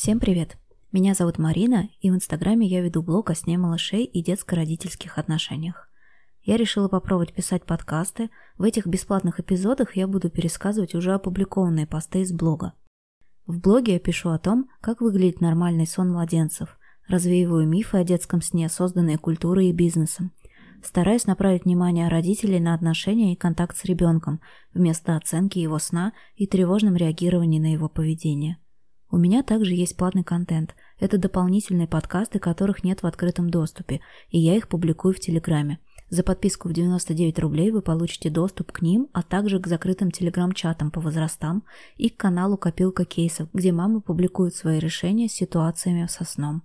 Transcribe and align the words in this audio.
Всем 0.00 0.20
привет! 0.20 0.58
Меня 0.92 1.12
зовут 1.12 1.38
Марина, 1.38 1.88
и 2.00 2.08
в 2.08 2.14
Инстаграме 2.14 2.68
я 2.68 2.82
веду 2.82 3.02
блог 3.02 3.30
о 3.30 3.34
сне 3.34 3.58
малышей 3.58 4.04
и 4.04 4.22
детско-родительских 4.22 5.18
отношениях. 5.18 5.90
Я 6.44 6.56
решила 6.56 6.86
попробовать 6.86 7.34
писать 7.34 7.64
подкасты. 7.64 8.30
В 8.58 8.62
этих 8.62 8.86
бесплатных 8.86 9.40
эпизодах 9.40 9.96
я 9.96 10.06
буду 10.06 10.30
пересказывать 10.30 10.94
уже 10.94 11.14
опубликованные 11.14 11.88
посты 11.88 12.20
из 12.20 12.32
блога. 12.32 12.74
В 13.46 13.58
блоге 13.58 13.94
я 13.94 13.98
пишу 13.98 14.28
о 14.28 14.38
том, 14.38 14.68
как 14.80 15.00
выглядит 15.00 15.40
нормальный 15.40 15.88
сон 15.88 16.12
младенцев, 16.12 16.78
развеиваю 17.08 17.66
мифы 17.66 17.96
о 17.96 18.04
детском 18.04 18.40
сне, 18.40 18.68
созданные 18.68 19.18
культурой 19.18 19.70
и 19.70 19.72
бизнесом, 19.72 20.30
стараюсь 20.80 21.26
направить 21.26 21.64
внимание 21.64 22.06
родителей 22.06 22.60
на 22.60 22.74
отношения 22.74 23.32
и 23.32 23.36
контакт 23.36 23.76
с 23.76 23.84
ребенком, 23.84 24.40
вместо 24.72 25.16
оценки 25.16 25.58
его 25.58 25.80
сна 25.80 26.12
и 26.36 26.46
тревожным 26.46 26.94
реагированием 26.94 27.62
на 27.64 27.72
его 27.72 27.88
поведение– 27.88 28.58
у 29.10 29.16
меня 29.16 29.42
также 29.42 29.74
есть 29.74 29.96
платный 29.96 30.24
контент. 30.24 30.74
Это 30.98 31.16
дополнительные 31.16 31.88
подкасты, 31.88 32.38
которых 32.38 32.84
нет 32.84 33.02
в 33.02 33.06
открытом 33.06 33.48
доступе, 33.48 34.00
и 34.30 34.38
я 34.38 34.56
их 34.56 34.68
публикую 34.68 35.14
в 35.14 35.20
Телеграме. 35.20 35.78
За 36.10 36.22
подписку 36.22 36.68
в 36.68 36.72
99 36.72 37.38
рублей 37.38 37.70
вы 37.70 37.82
получите 37.82 38.30
доступ 38.30 38.72
к 38.72 38.82
ним, 38.82 39.08
а 39.12 39.22
также 39.22 39.60
к 39.60 39.66
закрытым 39.66 40.10
телеграм-чатам 40.10 40.90
по 40.90 41.00
возрастам 41.00 41.64
и 41.96 42.08
к 42.08 42.16
каналу 42.16 42.56
«Копилка 42.56 43.04
кейсов», 43.04 43.48
где 43.52 43.72
мамы 43.72 44.00
публикуют 44.00 44.54
свои 44.54 44.78
решения 44.78 45.28
с 45.28 45.32
ситуациями 45.32 46.06
со 46.06 46.24
сном. 46.24 46.62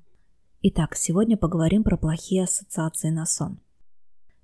Итак, 0.62 0.95
сегодня 0.95 1.36
поговорим 1.36 1.84
про 1.84 1.98
плохие 1.98 2.44
ассоциации 2.44 3.09
на 3.09 3.25
сон. 3.25 3.59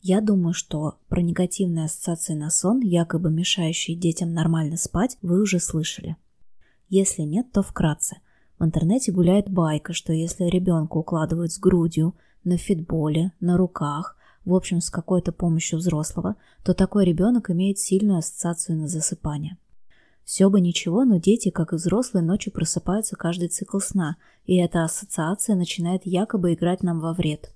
Я 0.01 0.19
думаю, 0.19 0.53
что 0.53 0.97
про 1.07 1.21
негативные 1.21 1.85
ассоциации 1.85 2.33
на 2.33 2.49
сон, 2.49 2.81
якобы 2.81 3.31
мешающие 3.31 3.97
детям 3.97 4.33
нормально 4.33 4.75
спать, 4.75 5.17
вы 5.21 5.41
уже 5.41 5.59
слышали. 5.59 6.17
Если 6.89 7.21
нет, 7.21 7.51
то 7.51 7.61
вкратце. 7.61 8.17
В 8.57 8.65
интернете 8.65 9.11
гуляет 9.11 9.49
байка, 9.49 9.93
что 9.93 10.11
если 10.11 10.45
ребенка 10.45 10.97
укладывают 10.97 11.51
с 11.51 11.59
грудью, 11.59 12.15
на 12.43 12.57
фитболе, 12.57 13.31
на 13.39 13.57
руках, 13.57 14.17
в 14.43 14.53
общем, 14.55 14.81
с 14.81 14.89
какой-то 14.89 15.31
помощью 15.31 15.77
взрослого, 15.77 16.35
то 16.63 16.73
такой 16.73 17.05
ребенок 17.05 17.51
имеет 17.51 17.77
сильную 17.77 18.19
ассоциацию 18.19 18.77
на 18.77 18.87
засыпание. 18.87 19.57
Все 20.23 20.49
бы 20.49 20.61
ничего, 20.61 21.05
но 21.05 21.17
дети, 21.17 21.49
как 21.49 21.73
и 21.73 21.75
взрослые, 21.75 22.23
ночью 22.23 22.51
просыпаются 22.51 23.15
каждый 23.15 23.49
цикл 23.49 23.79
сна, 23.79 24.17
и 24.45 24.57
эта 24.57 24.83
ассоциация 24.83 25.55
начинает 25.55 26.05
якобы 26.05 26.53
играть 26.53 26.81
нам 26.81 26.99
во 26.99 27.13
вред. 27.13 27.53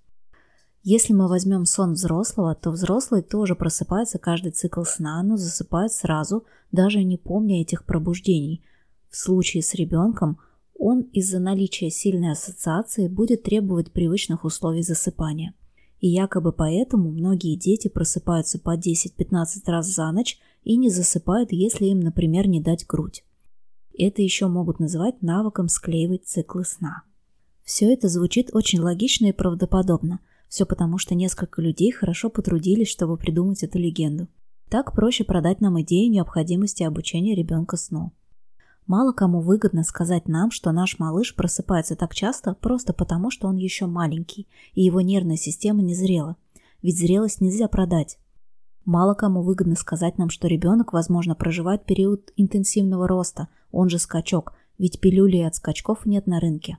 Если 0.84 1.14
мы 1.14 1.28
возьмем 1.28 1.66
сон 1.66 1.94
взрослого, 1.94 2.56
то 2.56 2.72
взрослый 2.72 3.22
тоже 3.22 3.56
просыпается 3.56 4.20
каждый 4.20 4.52
цикл 4.52 4.84
сна, 4.84 5.24
но 5.24 5.38
засыпает 5.38 5.92
сразу, 5.92 6.46
даже 6.72 7.04
не 7.04 7.18
помня 7.18 7.62
этих 7.62 7.86
пробуждений– 7.86 8.64
в 9.14 9.16
случае 9.16 9.62
с 9.62 9.76
ребенком 9.76 10.40
он 10.74 11.02
из-за 11.14 11.38
наличия 11.40 11.92
сильной 11.92 12.32
ассоциации 12.32 13.08
будет 13.08 13.44
требовать 13.44 13.92
привычных 13.92 14.44
условий 14.44 14.82
засыпания. 14.82 15.54
И 16.00 16.08
якобы 16.10 16.52
поэтому 16.52 17.12
многие 17.12 17.56
дети 17.56 17.90
просыпаются 17.90 18.58
по 18.58 18.76
10-15 18.76 19.46
раз 19.68 19.86
за 19.86 20.12
ночь 20.12 20.40
и 20.64 20.76
не 20.78 20.90
засыпают, 20.90 21.52
если 21.52 21.86
им, 21.86 22.00
например, 22.00 22.48
не 22.48 22.60
дать 22.60 22.88
грудь. 22.88 23.24
Это 23.96 24.24
еще 24.24 24.48
могут 24.48 24.80
называть 24.80 25.22
навыком 25.22 25.68
склеивать 25.68 26.26
циклы 26.26 26.66
сна. 26.66 27.04
Все 27.64 27.94
это 27.94 28.10
звучит 28.10 28.50
очень 28.52 28.80
логично 28.80 29.28
и 29.28 29.32
правдоподобно. 29.32 30.22
Все 30.50 30.66
потому, 30.66 30.98
что 30.98 31.14
несколько 31.14 31.62
людей 31.62 31.92
хорошо 31.92 32.32
потрудились, 32.32 32.90
чтобы 32.90 33.18
придумать 33.18 33.62
эту 33.62 33.78
легенду. 33.78 34.28
Так 34.72 34.94
проще 34.94 35.24
продать 35.24 35.62
нам 35.62 35.80
идею 35.84 36.10
необходимости 36.10 36.82
обучения 36.82 37.36
ребенка 37.36 37.78
сну. 37.78 38.12
Мало 38.86 39.14
кому 39.14 39.42
выгодно 39.42 39.84
сказать 39.84 40.28
нам, 40.28 40.52
что 40.52 40.72
наш 40.72 41.00
малыш 41.00 41.36
просыпается 41.36 41.96
так 41.96 42.14
часто 42.14 42.54
просто 42.54 42.94
потому, 42.94 43.32
что 43.32 43.48
он 43.48 43.56
еще 43.56 43.86
маленький, 43.86 44.48
и 44.74 44.82
его 44.82 45.00
нервная 45.00 45.38
система 45.38 45.82
не 45.82 45.96
зрела. 45.96 46.36
Ведь 46.82 46.98
зрелость 46.98 47.40
нельзя 47.40 47.68
продать. 47.70 48.18
Мало 48.84 49.14
кому 49.14 49.42
выгодно 49.42 49.76
сказать 49.76 50.18
нам, 50.18 50.30
что 50.30 50.48
ребенок, 50.48 50.92
возможно, 50.92 51.36
проживает 51.36 51.86
период 51.86 52.34
интенсивного 52.36 53.08
роста, 53.08 53.48
он 53.72 53.88
же 53.88 53.98
скачок, 53.98 54.54
ведь 54.78 55.00
пилюли 55.00 55.38
от 55.38 55.56
скачков 55.56 56.06
нет 56.06 56.28
на 56.28 56.42
рынке. 56.42 56.78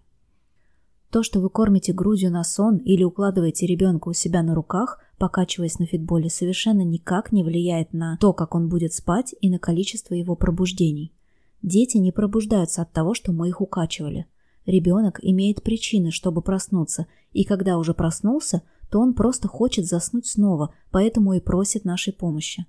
То, 1.11 1.23
что 1.23 1.41
вы 1.41 1.49
кормите 1.49 1.95
грудью 1.95 2.31
на 2.31 2.45
сон 2.45 2.77
или 2.79 3.05
укладываете 3.05 3.67
ребенка 3.67 4.09
у 4.09 4.13
себя 4.13 4.43
на 4.43 4.55
руках, 4.55 4.99
покачиваясь 5.17 5.79
на 5.79 5.87
фитболе, 5.87 6.29
совершенно 6.29 6.83
никак 6.83 7.33
не 7.33 7.43
влияет 7.43 7.95
на 7.95 8.19
то, 8.21 8.35
как 8.35 8.55
он 8.55 8.69
будет 8.69 8.93
спать 8.93 9.35
и 9.41 9.49
на 9.49 9.59
количество 9.59 10.13
его 10.15 10.35
пробуждений. 10.35 11.13
Дети 11.65 11.97
не 11.97 12.13
пробуждаются 12.13 12.83
от 12.83 12.93
того, 12.93 13.15
что 13.15 13.33
мы 13.33 13.49
их 13.49 13.63
укачивали. 13.63 14.27
Ребенок 14.67 15.19
имеет 15.23 15.63
причины, 15.63 16.11
чтобы 16.11 16.43
проснуться, 16.43 17.07
и 17.33 17.43
когда 17.45 17.79
уже 17.79 17.95
проснулся, 17.95 18.61
то 18.91 19.01
он 19.01 19.15
просто 19.15 19.49
хочет 19.49 19.87
заснуть 19.87 20.27
снова, 20.27 20.75
поэтому 20.91 21.33
и 21.33 21.41
просит 21.41 21.87
нашей 21.87 22.13
помощи. 22.13 22.67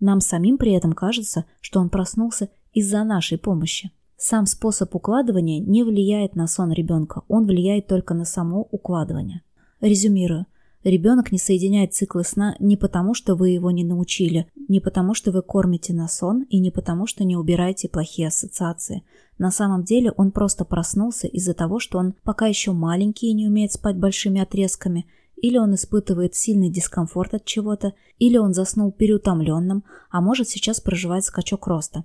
Нам 0.00 0.18
самим 0.18 0.58
при 0.58 0.72
этом 0.72 0.94
кажется, 0.94 1.44
что 1.60 1.78
он 1.78 1.90
проснулся 1.90 2.48
из-за 2.72 3.04
нашей 3.04 3.38
помощи. 3.38 3.92
Сам 4.16 4.46
способ 4.46 4.92
укладывания 4.96 5.60
не 5.60 5.84
влияет 5.84 6.34
на 6.34 6.48
сон 6.48 6.72
ребенка, 6.72 7.22
он 7.28 7.46
влияет 7.46 7.86
только 7.86 8.14
на 8.14 8.24
само 8.24 8.66
укладывание. 8.72 9.42
Резюмирую. 9.80 10.46
Ребенок 10.84 11.32
не 11.32 11.38
соединяет 11.38 11.94
циклы 11.94 12.24
сна 12.24 12.56
не 12.58 12.76
потому, 12.76 13.14
что 13.14 13.36
вы 13.36 13.48
его 13.48 13.70
не 13.70 13.84
научили, 13.84 14.46
не 14.68 14.80
потому, 14.80 15.14
что 15.14 15.32
вы 15.32 15.40
кормите 15.40 15.94
на 15.94 16.08
сон 16.08 16.42
и 16.50 16.60
не 16.60 16.70
потому, 16.70 17.06
что 17.06 17.24
не 17.24 17.36
убираете 17.36 17.88
плохие 17.88 18.28
ассоциации. 18.28 19.02
На 19.38 19.50
самом 19.50 19.84
деле 19.84 20.12
он 20.12 20.30
просто 20.30 20.66
проснулся 20.66 21.26
из-за 21.26 21.54
того, 21.54 21.80
что 21.80 21.98
он 21.98 22.14
пока 22.22 22.46
еще 22.46 22.72
маленький 22.72 23.28
и 23.28 23.34
не 23.34 23.48
умеет 23.48 23.72
спать 23.72 23.96
большими 23.96 24.42
отрезками, 24.42 25.06
или 25.36 25.56
он 25.56 25.74
испытывает 25.74 26.34
сильный 26.34 26.68
дискомфорт 26.68 27.32
от 27.32 27.46
чего-то, 27.46 27.94
или 28.18 28.36
он 28.36 28.52
заснул 28.52 28.92
переутомленным, 28.92 29.84
а 30.10 30.20
может 30.20 30.50
сейчас 30.50 30.80
проживает 30.80 31.24
скачок 31.24 31.66
роста. 31.66 32.04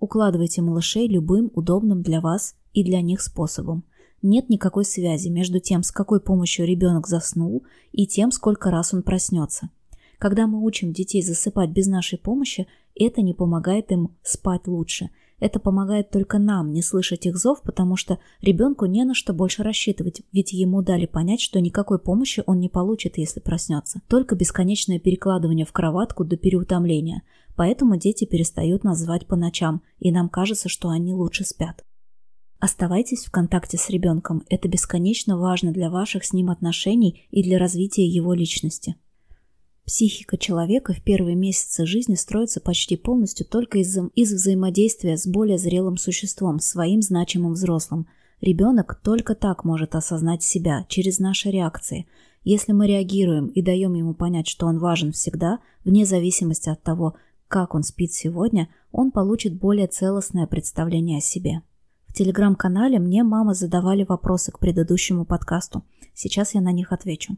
Укладывайте 0.00 0.60
малышей 0.60 1.08
любым 1.08 1.50
удобным 1.54 2.02
для 2.02 2.20
вас 2.20 2.56
и 2.74 2.84
для 2.84 3.00
них 3.00 3.22
способом 3.22 3.84
нет 4.22 4.48
никакой 4.48 4.84
связи 4.84 5.28
между 5.28 5.60
тем, 5.60 5.82
с 5.82 5.90
какой 5.90 6.20
помощью 6.20 6.66
ребенок 6.66 7.06
заснул, 7.06 7.64
и 7.92 8.06
тем, 8.06 8.30
сколько 8.30 8.70
раз 8.70 8.94
он 8.94 9.02
проснется. 9.02 9.70
Когда 10.18 10.46
мы 10.46 10.64
учим 10.64 10.92
детей 10.92 11.22
засыпать 11.22 11.70
без 11.70 11.86
нашей 11.86 12.18
помощи, 12.18 12.66
это 12.96 13.22
не 13.22 13.34
помогает 13.34 13.92
им 13.92 14.16
спать 14.22 14.66
лучше. 14.66 15.10
Это 15.38 15.60
помогает 15.60 16.10
только 16.10 16.38
нам 16.38 16.72
не 16.72 16.82
слышать 16.82 17.26
их 17.26 17.36
зов, 17.36 17.62
потому 17.62 17.94
что 17.94 18.18
ребенку 18.40 18.86
не 18.86 19.04
на 19.04 19.14
что 19.14 19.32
больше 19.32 19.62
рассчитывать, 19.62 20.22
ведь 20.32 20.52
ему 20.52 20.82
дали 20.82 21.06
понять, 21.06 21.40
что 21.40 21.60
никакой 21.60 22.00
помощи 22.00 22.42
он 22.46 22.58
не 22.58 22.68
получит, 22.68 23.18
если 23.18 23.38
проснется. 23.38 24.02
Только 24.08 24.34
бесконечное 24.34 24.98
перекладывание 24.98 25.64
в 25.64 25.72
кроватку 25.72 26.24
до 26.24 26.36
переутомления. 26.36 27.22
Поэтому 27.54 27.96
дети 27.96 28.24
перестают 28.24 28.82
нас 28.82 28.98
звать 28.98 29.26
по 29.26 29.36
ночам, 29.36 29.82
и 30.00 30.10
нам 30.10 30.28
кажется, 30.28 30.68
что 30.68 30.88
они 30.88 31.12
лучше 31.12 31.44
спят. 31.44 31.84
Оставайтесь 32.60 33.24
в 33.24 33.30
контакте 33.30 33.78
с 33.78 33.88
ребенком, 33.88 34.42
это 34.48 34.68
бесконечно 34.68 35.38
важно 35.38 35.72
для 35.72 35.90
ваших 35.90 36.24
с 36.24 36.32
ним 36.32 36.50
отношений 36.50 37.26
и 37.30 37.42
для 37.42 37.58
развития 37.58 38.04
его 38.04 38.34
личности. 38.34 38.96
Психика 39.86 40.36
человека 40.36 40.92
в 40.92 41.02
первые 41.02 41.36
месяцы 41.36 41.86
жизни 41.86 42.14
строится 42.14 42.60
почти 42.60 42.96
полностью 42.96 43.46
только 43.46 43.78
из, 43.78 43.96
из 44.14 44.32
взаимодействия 44.32 45.16
с 45.16 45.26
более 45.26 45.56
зрелым 45.56 45.96
существом, 45.96 46.58
своим 46.58 47.00
значимым 47.00 47.52
взрослым. 47.52 48.06
Ребенок 48.40 49.00
только 49.02 49.34
так 49.34 49.64
может 49.64 49.94
осознать 49.94 50.42
себя, 50.42 50.84
через 50.88 51.20
наши 51.20 51.50
реакции. 51.50 52.06
Если 52.44 52.72
мы 52.72 52.86
реагируем 52.86 53.46
и 53.46 53.62
даем 53.62 53.94
ему 53.94 54.14
понять, 54.14 54.48
что 54.48 54.66
он 54.66 54.78
важен 54.78 55.12
всегда, 55.12 55.60
вне 55.84 56.04
зависимости 56.04 56.68
от 56.68 56.82
того, 56.82 57.14
как 57.46 57.74
он 57.74 57.82
спит 57.82 58.12
сегодня, 58.12 58.68
он 58.92 59.10
получит 59.10 59.54
более 59.54 59.86
целостное 59.86 60.46
представление 60.46 61.18
о 61.18 61.22
себе. 61.22 61.62
Телеграм-канале 62.18 62.98
мне 62.98 63.22
мама 63.22 63.54
задавали 63.54 64.02
вопросы 64.02 64.50
к 64.50 64.58
предыдущему 64.58 65.24
подкасту. 65.24 65.84
Сейчас 66.14 66.52
я 66.52 66.60
на 66.60 66.72
них 66.72 66.90
отвечу. 66.90 67.36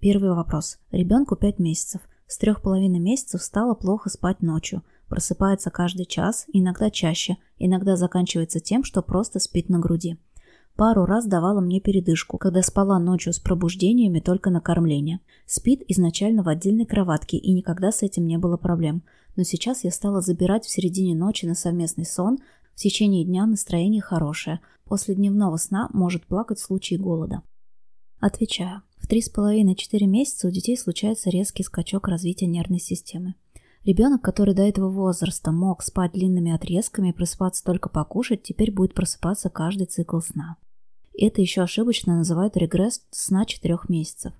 Первый 0.00 0.34
вопрос. 0.34 0.76
Ребенку 0.90 1.34
5 1.34 1.58
месяцев. 1.58 2.02
С 2.26 2.36
трех 2.36 2.60
половиной 2.60 2.98
месяцев 2.98 3.42
стало 3.42 3.72
плохо 3.72 4.10
спать 4.10 4.42
ночью. 4.42 4.82
Просыпается 5.08 5.70
каждый 5.70 6.04
час, 6.04 6.44
иногда 6.52 6.90
чаще, 6.90 7.38
иногда 7.58 7.96
заканчивается 7.96 8.60
тем, 8.60 8.84
что 8.84 9.00
просто 9.00 9.40
спит 9.40 9.70
на 9.70 9.78
груди. 9.78 10.18
Пару 10.76 11.06
раз 11.06 11.26
давала 11.26 11.60
мне 11.60 11.80
передышку, 11.80 12.36
когда 12.36 12.62
спала 12.62 12.98
ночью 12.98 13.32
с 13.32 13.40
пробуждениями 13.40 14.20
только 14.20 14.50
на 14.50 14.60
кормление. 14.60 15.20
Спит 15.46 15.82
изначально 15.88 16.42
в 16.42 16.48
отдельной 16.48 16.84
кроватке, 16.84 17.38
и 17.38 17.54
никогда 17.54 17.90
с 17.90 18.02
этим 18.02 18.26
не 18.26 18.36
было 18.36 18.58
проблем. 18.58 19.02
Но 19.36 19.42
сейчас 19.42 19.84
я 19.84 19.90
стала 19.90 20.20
забирать 20.20 20.66
в 20.66 20.70
середине 20.70 21.16
ночи 21.16 21.46
на 21.46 21.54
совместный 21.54 22.04
сон, 22.04 22.38
в 22.78 22.80
течение 22.80 23.24
дня 23.24 23.44
настроение 23.44 24.00
хорошее, 24.00 24.60
после 24.84 25.16
дневного 25.16 25.56
сна 25.56 25.88
может 25.92 26.24
плакать 26.28 26.60
в 26.60 26.64
случае 26.64 27.00
голода. 27.00 27.42
Отвечаю. 28.20 28.82
В 28.98 29.08
3,5-4 29.10 30.06
месяца 30.06 30.46
у 30.46 30.52
детей 30.52 30.78
случается 30.78 31.28
резкий 31.28 31.64
скачок 31.64 32.06
развития 32.06 32.46
нервной 32.46 32.78
системы. 32.78 33.34
Ребенок, 33.84 34.22
который 34.22 34.54
до 34.54 34.62
этого 34.62 34.88
возраста 34.90 35.50
мог 35.50 35.82
спать 35.82 36.12
длинными 36.12 36.52
отрезками 36.52 37.08
и 37.08 37.12
просыпаться 37.12 37.64
только 37.64 37.88
покушать, 37.88 38.44
теперь 38.44 38.70
будет 38.70 38.94
просыпаться 38.94 39.50
каждый 39.50 39.88
цикл 39.88 40.20
сна. 40.20 40.56
Это 41.18 41.40
еще 41.40 41.62
ошибочно 41.62 42.18
называют 42.18 42.56
регресс 42.56 43.02
сна 43.10 43.44
4 43.44 43.76
месяцев. 43.88 44.32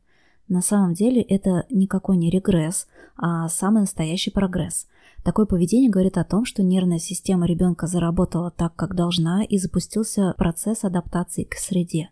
На 0.47 0.63
самом 0.63 0.95
деле 0.95 1.23
это 1.23 1.67
никакой 1.71 2.17
не 2.17 2.31
регресс, 2.31 2.87
а 3.17 3.49
самый 3.49 3.81
настоящий 3.81 4.31
прогресс. 4.31 4.87
Такое 5.29 5.45
поведение 5.45 5.91
говорит 5.91 6.17
о 6.17 6.25
том, 6.25 6.47
что 6.47 6.63
нервная 6.63 6.99
система 6.99 7.45
ребенка 7.45 7.87
заработала 7.87 8.51
так, 8.51 8.75
как 8.75 8.95
должна, 8.95 9.45
и 9.45 9.59
запустился 9.59 10.35
процесс 10.39 10.85
адаптации 10.85 11.45
к 11.45 11.53
среде. 11.57 12.09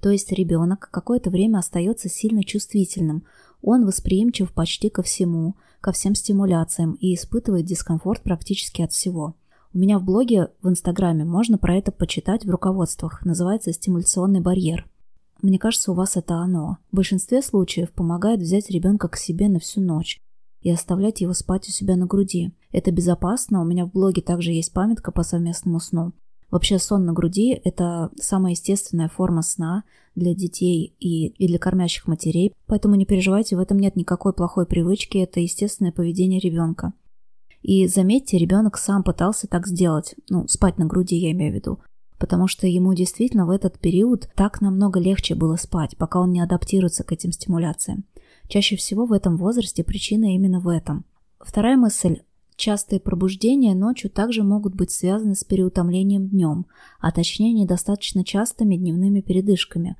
То 0.00 0.08
есть 0.08 0.32
ребенок 0.32 0.88
какое-то 0.90 1.28
время 1.28 1.58
остается 1.58 2.08
сильно 2.08 2.42
чувствительным, 2.42 3.24
он 3.60 3.84
восприимчив 3.84 4.50
почти 4.50 4.88
ко 4.88 5.02
всему, 5.02 5.56
ко 5.82 5.92
всем 5.92 6.14
стимуляциям 6.14 6.94
и 6.94 7.14
испытывает 7.14 7.66
дискомфорт 7.66 8.22
практически 8.22 8.80
от 8.80 8.92
всего. 8.92 9.34
У 9.74 9.78
меня 9.78 9.98
в 9.98 10.04
блоге 10.04 10.48
в 10.62 10.70
Инстаграме 10.70 11.26
можно 11.26 11.58
про 11.58 11.76
это 11.76 11.92
почитать 11.92 12.46
в 12.46 12.50
руководствах, 12.50 13.26
называется 13.26 13.74
«Стимуляционный 13.74 14.40
барьер». 14.40 14.88
Мне 15.42 15.58
кажется, 15.58 15.92
у 15.92 15.94
вас 15.94 16.16
это 16.16 16.36
оно. 16.36 16.78
В 16.90 16.96
большинстве 16.96 17.42
случаев 17.42 17.92
помогает 17.92 18.40
взять 18.40 18.70
ребенка 18.70 19.08
к 19.08 19.18
себе 19.18 19.50
на 19.50 19.60
всю 19.60 19.82
ночь 19.82 20.23
и 20.64 20.70
оставлять 20.70 21.20
его 21.20 21.34
спать 21.34 21.68
у 21.68 21.70
себя 21.70 21.94
на 21.94 22.06
груди. 22.06 22.52
Это 22.72 22.90
безопасно, 22.90 23.60
у 23.60 23.64
меня 23.64 23.86
в 23.86 23.92
блоге 23.92 24.22
также 24.22 24.50
есть 24.50 24.72
памятка 24.72 25.12
по 25.12 25.22
совместному 25.22 25.78
сну. 25.78 26.12
Вообще 26.50 26.78
сон 26.78 27.04
на 27.04 27.12
груди– 27.12 27.60
это 27.64 28.10
самая 28.16 28.52
естественная 28.52 29.08
форма 29.08 29.42
сна 29.42 29.84
для 30.14 30.34
детей 30.34 30.94
и, 31.00 31.28
и 31.28 31.48
для 31.48 31.58
кормящих 31.58 32.06
матерей, 32.06 32.52
поэтому 32.66 32.94
не 32.94 33.04
переживайте, 33.04 33.56
в 33.56 33.60
этом 33.60 33.78
нет 33.78 33.94
никакой 33.94 34.32
плохой 34.32 34.64
привычки, 34.64 35.18
это 35.18 35.40
естественное 35.40 35.92
поведение 35.92 36.40
ребенка. 36.40 36.92
И 37.60 37.86
заметьте, 37.86 38.38
ребенок 38.38 38.78
сам 38.78 39.02
пытался 39.02 39.46
так 39.48 39.66
сделать, 39.66 40.14
ну, 40.30 40.46
спать 40.48 40.78
на 40.78 40.86
груди 40.86 41.16
я 41.16 41.32
имею 41.32 41.52
в 41.52 41.56
виду, 41.56 41.80
потому 42.18 42.46
что 42.46 42.66
ему 42.66 42.94
действительно 42.94 43.46
в 43.46 43.50
этот 43.50 43.78
период 43.78 44.30
так 44.34 44.60
намного 44.60 45.00
легче 45.00 45.34
было 45.34 45.56
спать, 45.56 45.96
пока 45.98 46.20
он 46.20 46.30
не 46.30 46.40
адаптируется 46.40 47.04
к 47.04 47.12
этим 47.12 47.32
стимуляциям. 47.32 48.04
Чаще 48.48 48.76
всего 48.76 49.06
в 49.06 49.12
этом 49.12 49.36
возрасте 49.36 49.84
причина 49.84 50.34
именно 50.34 50.60
в 50.60 50.68
этом. 50.68 51.04
Вторая 51.40 51.76
мысль 51.76 52.20
Частые 52.56 53.00
пробуждения 53.00 53.74
ночью 53.74 54.10
также 54.10 54.44
могут 54.44 54.74
быть 54.74 54.92
связаны 54.92 55.34
с 55.34 55.42
переутомлением 55.42 56.28
днем, 56.28 56.66
а 57.00 57.10
точнее 57.10 57.52
недостаточно 57.52 58.24
частыми 58.24 58.76
дневными 58.76 59.20
передышками. 59.20 59.96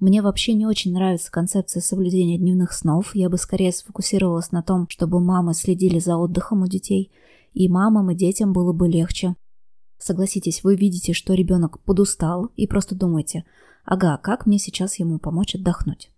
Мне 0.00 0.20
вообще 0.20 0.52
не 0.52 0.66
очень 0.66 0.92
нравится 0.92 1.30
концепция 1.30 1.80
соблюдения 1.80 2.36
дневных 2.36 2.72
снов, 2.72 3.14
я 3.14 3.30
бы 3.30 3.38
скорее 3.38 3.72
сфокусировалась 3.72 4.52
на 4.52 4.62
том, 4.62 4.86
чтобы 4.90 5.18
мамы 5.18 5.54
следили 5.54 5.98
за 5.98 6.16
отдыхом 6.16 6.62
у 6.62 6.66
детей, 6.66 7.10
и 7.54 7.68
мамам 7.68 8.10
и 8.10 8.14
детям 8.14 8.52
было 8.52 8.72
бы 8.72 8.86
легче. 8.86 9.34
Согласитесь, 9.98 10.62
вы 10.62 10.76
видите, 10.76 11.14
что 11.14 11.32
ребенок 11.32 11.80
подустал, 11.84 12.50
и 12.56 12.66
просто 12.66 12.94
думаете, 12.94 13.44
ага, 13.84 14.18
как 14.18 14.44
мне 14.44 14.58
сейчас 14.58 14.98
ему 14.98 15.18
помочь 15.18 15.54
отдохнуть? 15.54 16.10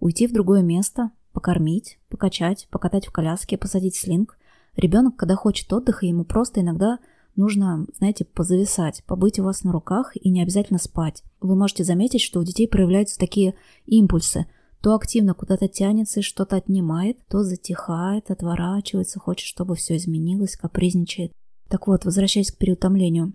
Уйти 0.00 0.26
в 0.26 0.32
другое 0.32 0.62
место, 0.62 1.12
покормить, 1.32 1.98
покачать, 2.08 2.68
покатать 2.70 3.06
в 3.06 3.12
коляске, 3.12 3.58
посадить 3.58 3.96
слинг, 3.96 4.36
Ребенок, 4.76 5.16
когда 5.16 5.36
хочет 5.36 5.72
отдыха, 5.72 6.06
ему 6.06 6.24
просто 6.24 6.60
иногда 6.60 6.98
нужно, 7.36 7.86
знаете, 7.96 8.24
позависать, 8.24 9.02
побыть 9.06 9.38
у 9.38 9.44
вас 9.44 9.62
на 9.62 9.72
руках 9.72 10.12
и 10.16 10.30
не 10.30 10.42
обязательно 10.42 10.78
спать. 10.78 11.22
Вы 11.40 11.56
можете 11.56 11.84
заметить, 11.84 12.20
что 12.20 12.40
у 12.40 12.44
детей 12.44 12.68
проявляются 12.68 13.18
такие 13.18 13.54
импульсы. 13.86 14.46
То 14.80 14.94
активно 14.94 15.34
куда-то 15.34 15.68
тянется 15.68 16.20
и 16.20 16.22
что-то 16.22 16.56
отнимает, 16.56 17.18
то 17.28 17.42
затихает, 17.42 18.30
отворачивается, 18.30 19.18
хочет, 19.18 19.46
чтобы 19.46 19.74
все 19.74 19.96
изменилось, 19.96 20.56
капризничает. 20.56 21.32
Так 21.68 21.86
вот, 21.86 22.04
возвращаясь 22.04 22.50
к 22.50 22.56
переутомлению. 22.56 23.34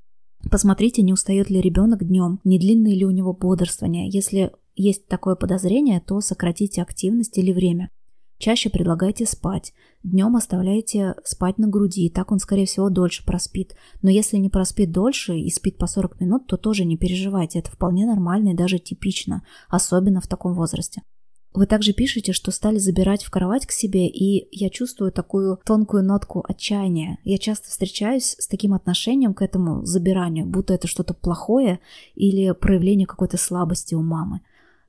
Посмотрите, 0.49 1.01
не 1.01 1.13
устает 1.13 1.49
ли 1.49 1.61
ребенок 1.61 2.03
днем, 2.03 2.39
не 2.43 2.59
длинное 2.59 2.93
ли 2.93 3.05
у 3.05 3.11
него 3.11 3.33
бодрствование. 3.33 4.09
Если 4.09 4.51
есть 4.75 5.07
такое 5.07 5.35
подозрение, 5.35 6.01
то 6.01 6.21
сократите 6.21 6.81
активность 6.81 7.37
или 7.37 7.51
время. 7.51 7.89
Чаще 8.37 8.69
предлагайте 8.69 9.25
спать. 9.25 9.73
Днем 10.03 10.35
оставляйте 10.35 11.15
спать 11.23 11.57
на 11.57 11.67
груди, 11.67 12.09
так 12.09 12.31
он, 12.31 12.39
скорее 12.39 12.65
всего, 12.65 12.89
дольше 12.89 13.25
проспит. 13.25 13.75
Но 14.01 14.09
если 14.09 14.37
не 14.37 14.49
проспит 14.49 14.91
дольше 14.91 15.37
и 15.37 15.49
спит 15.49 15.77
по 15.77 15.87
40 15.87 16.19
минут, 16.19 16.47
то 16.47 16.57
тоже 16.57 16.83
не 16.83 16.97
переживайте, 16.97 17.59
это 17.59 17.71
вполне 17.71 18.05
нормально 18.05 18.49
и 18.49 18.55
даже 18.55 18.77
типично, 18.77 19.43
особенно 19.69 20.19
в 20.19 20.27
таком 20.27 20.53
возрасте. 20.53 21.01
Вы 21.53 21.67
также 21.67 21.93
пишете, 21.93 22.33
что 22.33 22.51
стали 22.51 22.77
забирать 22.77 23.23
в 23.23 23.31
кровать 23.31 23.65
к 23.65 23.71
себе, 23.71 24.09
и 24.09 24.49
я 24.51 24.69
чувствую 24.69 25.13
такую 25.13 25.57
тонкую 25.65 26.03
нотку 26.03 26.43
отчаяния. 26.45 27.17
Я 27.23 27.37
часто 27.37 27.69
встречаюсь 27.69 28.35
с 28.37 28.47
таким 28.49 28.73
отношением 28.73 29.33
к 29.33 29.41
этому 29.41 29.85
забиранию, 29.85 30.45
будто 30.45 30.73
это 30.73 30.87
что-то 30.87 31.13
плохое 31.13 31.79
или 32.13 32.51
проявление 32.51 33.07
какой-то 33.07 33.37
слабости 33.37 33.95
у 33.95 34.01
мамы. 34.01 34.41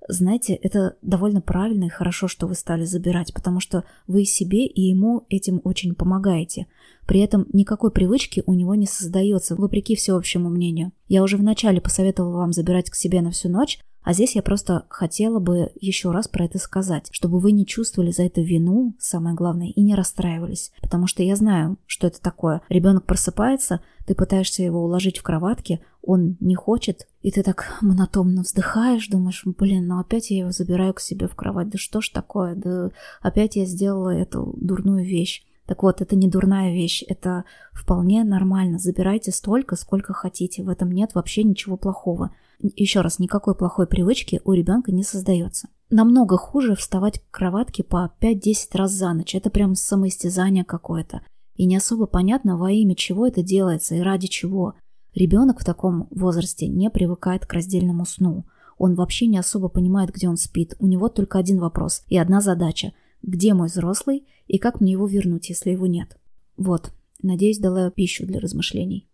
Знаете, 0.09 0.55
это 0.55 0.97
довольно 1.03 1.41
правильно 1.41 1.85
и 1.85 1.89
хорошо, 1.89 2.29
что 2.29 2.47
вы 2.47 2.55
стали 2.55 2.85
забирать, 2.85 3.35
потому 3.35 3.61
что 3.61 3.85
вы 4.07 4.25
себе 4.25 4.67
и 4.67 4.83
ему 4.83 5.27
этим 5.29 5.61
очень 5.65 5.95
помогаете. 5.95 6.67
При 7.07 7.21
этом 7.21 7.47
никакой 7.53 7.91
привычки 7.91 8.43
у 8.47 8.55
него 8.55 8.75
не 8.75 8.87
создается, 8.87 9.57
вопреки 9.57 9.97
всеобщему 9.97 10.49
мнению. 10.49 10.93
Я 11.09 11.23
уже 11.23 11.37
вначале 11.37 11.81
посоветовала 11.81 12.39
вам 12.39 12.53
забирать 12.53 12.91
к 12.91 12.95
себе 12.95 13.21
на 13.21 13.31
всю 13.31 13.49
ночь, 13.49 13.81
а 14.07 14.13
здесь 14.13 14.37
я 14.37 14.43
просто 14.43 14.85
хотела 14.89 15.41
бы 15.41 15.73
еще 15.81 16.13
раз 16.13 16.29
про 16.29 16.45
это 16.45 16.61
сказать, 16.61 17.09
чтобы 17.11 17.41
вы 17.41 17.51
не 17.51 17.67
чувствовали 17.67 18.13
за 18.13 18.23
это 18.23 18.41
вину, 18.41 18.95
самое 19.01 19.35
главное, 19.35 19.67
и 19.67 19.83
не 19.83 19.97
расстраивались. 19.97 20.71
Потому 20.81 21.09
что 21.09 21.25
я 21.25 21.35
знаю, 21.35 21.77
что 21.87 22.07
это 22.07 22.21
такое. 22.23 22.63
Ребенок 22.69 23.05
просыпается, 23.05 23.81
ты 24.07 24.15
пытаешься 24.15 24.63
его 24.63 24.85
уложить 24.85 25.19
в 25.19 25.25
кроватке, 25.25 25.81
он 26.03 26.37
не 26.39 26.55
хочет, 26.55 27.09
и 27.23 27.33
ты 27.33 27.43
так 27.43 27.79
монотонно 27.81 28.43
вздыхаешь, 28.43 29.09
думаешь, 29.09 29.43
блин, 29.45 29.89
ну 29.89 29.99
опять 29.99 30.31
я 30.31 30.39
его 30.39 30.53
забираю 30.53 30.95
к 30.95 31.01
себе 31.01 31.27
в 31.27 31.35
кровать, 31.35 31.71
да 31.71 31.77
что 31.77 32.01
ж 32.01 32.11
такое, 32.11 32.55
да 32.55 32.93
опять 33.23 33.57
я 33.57 33.67
сделала 33.67 34.11
эту 34.11 34.55
дурную 34.57 35.05
вещь. 35.05 35.45
Так 35.67 35.83
вот, 35.83 36.01
это 36.01 36.15
не 36.17 36.29
дурная 36.29 36.73
вещь, 36.73 37.03
это 37.07 37.45
вполне 37.73 38.25
нормально. 38.25 38.79
Забирайте 38.79 39.33
столько, 39.33 39.77
сколько 39.77 40.13
хотите. 40.13 40.63
В 40.63 40.69
этом 40.69 40.93
нет 40.93 41.15
вообще 41.15 41.43
ничего 41.43 41.77
плохого. 41.77 42.31
Еще 42.61 43.01
раз, 43.01 43.19
никакой 43.19 43.55
плохой 43.55 43.87
привычки 43.87 44.41
у 44.45 44.53
ребенка 44.53 44.93
не 44.93 45.03
создается. 45.03 45.69
Намного 45.91 46.37
хуже 46.37 46.75
вставать 46.75 47.21
к 47.21 47.31
кроватке 47.31 47.85
по 47.85 48.13
5-10 48.21 48.55
раз 48.75 48.93
за 48.93 49.13
ночь. 49.13 49.35
Это 49.35 49.51
прям 49.51 49.75
самоистязание 49.75 50.65
какое-то. 50.65 51.23
И 51.57 51.67
не 51.67 51.77
особо 51.77 52.07
понятно, 52.07 52.57
во 52.57 52.71
имя 52.71 52.95
чего 52.95 53.27
это 53.27 53.43
делается 53.43 53.95
и 53.95 54.01
ради 54.01 54.27
чего. 54.27 54.75
Ребенок 55.15 55.61
в 55.61 55.65
таком 55.65 56.09
возрасте 56.11 56.69
не 56.69 56.91
привыкает 56.91 57.47
к 57.47 57.53
раздельному 57.53 58.05
сну. 58.05 58.45
Он 58.79 58.95
вообще 58.95 59.27
не 59.27 59.39
особо 59.39 59.69
понимает, 59.69 60.11
где 60.13 60.29
он 60.29 60.37
спит. 60.37 60.75
У 60.79 60.87
него 60.87 61.09
только 61.09 61.39
один 61.39 61.59
вопрос 61.59 62.03
и 62.09 62.19
одна 62.19 62.41
задача. 62.41 62.93
Где 63.27 63.55
мой 63.55 63.67
взрослый 63.67 64.25
и 64.47 64.59
как 64.59 64.81
мне 64.81 64.93
его 64.93 65.07
вернуть, 65.07 65.49
если 65.49 65.71
его 65.71 65.89
нет? 65.89 66.17
Вот. 66.57 66.93
Надеюсь, 67.23 67.59
дала 67.59 67.91
пищу 67.91 68.25
для 68.25 68.39
размышлений. 68.39 69.09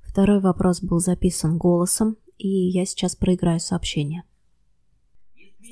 Второй 0.00 0.40
вопрос 0.40 0.80
был 0.80 1.00
записан 1.00 1.58
голосом, 1.58 2.16
и 2.38 2.48
я 2.48 2.86
сейчас 2.86 3.16
проиграю 3.16 3.58
сообщение. 3.58 4.22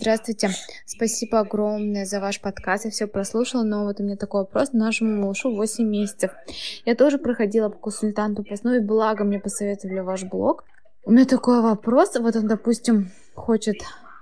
Здравствуйте. 0.01 0.51
Спасибо 0.87 1.41
огромное 1.41 2.05
за 2.05 2.21
ваш 2.21 2.41
подкаст. 2.41 2.85
Я 2.85 2.91
все 2.91 3.07
прослушала, 3.07 3.63
но 3.63 3.85
вот 3.85 4.01
у 4.01 4.03
меня 4.03 4.17
такой 4.17 4.41
вопрос. 4.41 4.73
Нашему 4.73 5.23
малышу 5.23 5.55
8 5.55 5.85
месяцев. 5.85 6.33
Я 6.85 6.97
тоже 6.97 7.19
проходила 7.19 7.69
по 7.69 7.79
консультанту 7.79 8.43
по 8.43 8.57
сну, 8.57 8.83
благо 8.83 9.23
мне 9.23 9.39
посоветовали 9.39 10.01
ваш 10.01 10.25
блог. 10.25 10.65
У 11.05 11.13
меня 11.13 11.27
такой 11.27 11.63
вопрос. 11.63 12.17
Вот 12.19 12.35
он, 12.35 12.49
допустим, 12.49 13.11
хочет 13.35 13.77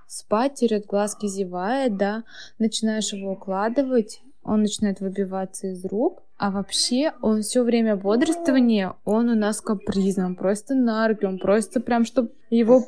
спать, 0.07 0.55
терет 0.55 0.87
глазки, 0.87 1.27
зевает, 1.27 1.97
да, 1.97 2.25
начинаешь 2.59 3.13
его 3.13 3.33
укладывать, 3.33 4.21
он 4.43 4.63
начинает 4.63 5.01
выбиваться 5.01 5.69
из 5.69 5.85
рук, 5.85 6.23
а 6.39 6.51
вообще 6.51 7.13
он 7.21 7.43
все 7.43 7.63
время 7.63 7.97
бодрствования, 7.97 8.95
он 9.05 9.29
у 9.29 9.35
нас 9.35 9.61
капризный, 9.61 10.27
он 10.27 10.37
просто 10.37 10.75
на 10.75 11.09
он 11.23 11.39
просто 11.39 11.81
прям, 11.81 12.05
чтобы 12.05 12.31
его 12.51 12.85